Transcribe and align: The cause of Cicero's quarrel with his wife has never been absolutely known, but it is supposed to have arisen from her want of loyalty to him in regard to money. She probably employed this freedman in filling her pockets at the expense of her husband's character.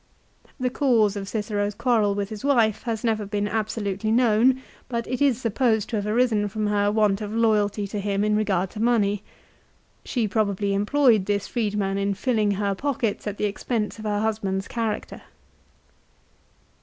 The 0.59 0.71
cause 0.71 1.15
of 1.15 1.29
Cicero's 1.29 1.75
quarrel 1.75 2.15
with 2.15 2.29
his 2.29 2.43
wife 2.43 2.81
has 2.89 3.03
never 3.03 3.23
been 3.23 3.47
absolutely 3.47 4.11
known, 4.11 4.59
but 4.89 5.05
it 5.05 5.21
is 5.21 5.39
supposed 5.39 5.89
to 5.89 5.95
have 5.97 6.07
arisen 6.07 6.47
from 6.47 6.65
her 6.65 6.91
want 6.91 7.21
of 7.21 7.31
loyalty 7.35 7.85
to 7.85 7.99
him 7.99 8.23
in 8.23 8.35
regard 8.35 8.71
to 8.71 8.79
money. 8.81 9.21
She 10.03 10.27
probably 10.27 10.73
employed 10.73 11.27
this 11.27 11.45
freedman 11.45 11.99
in 11.99 12.15
filling 12.15 12.49
her 12.53 12.73
pockets 12.73 13.27
at 13.27 13.37
the 13.37 13.45
expense 13.45 13.99
of 13.99 14.05
her 14.05 14.21
husband's 14.21 14.67
character. 14.67 15.21